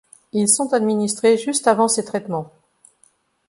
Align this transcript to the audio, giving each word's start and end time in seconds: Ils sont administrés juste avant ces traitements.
Ils 0.33 0.49
sont 0.49 0.73
administrés 0.73 1.37
juste 1.37 1.67
avant 1.67 1.87
ces 1.87 2.03
traitements. 2.03 2.51